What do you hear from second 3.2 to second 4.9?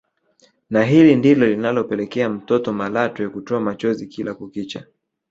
kutoa machozi kila kukicha